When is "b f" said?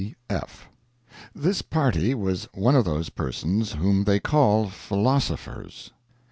0.01-0.67